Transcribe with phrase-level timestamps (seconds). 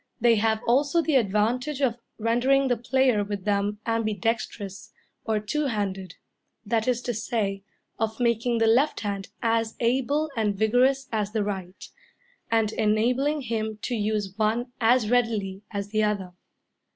[0.19, 4.91] They have also the advantage of rendering the player with them ambidextrous,
[5.25, 6.15] or two handed;
[6.65, 7.61] that is to say,
[7.99, 11.87] of making the left hand as able and vigorous as the right,
[12.49, 16.33] and enabling him to use one as readily as the other.